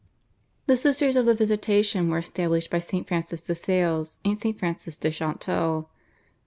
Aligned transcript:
The 0.65 0.75
Sisters 0.77 1.15
of 1.15 1.27
the 1.27 1.35
Visitation 1.35 2.09
were 2.09 2.17
established 2.17 2.71
by 2.71 2.79
St. 2.79 3.07
Francis 3.07 3.39
de 3.39 3.53
Sales 3.53 4.17
and 4.25 4.35
St. 4.35 4.57
Frances 4.57 4.97
de 4.97 5.11
Chantal. 5.11 5.91